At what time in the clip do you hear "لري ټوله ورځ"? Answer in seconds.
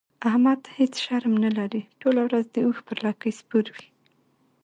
1.57-2.45